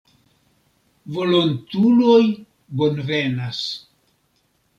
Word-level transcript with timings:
Volontuloj 1.17 2.23
bonvenas. 2.81 3.61